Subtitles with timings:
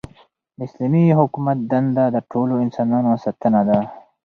[0.57, 3.79] د اسلامي حکومت دنده د ټولو انسانانو ساتنه ده.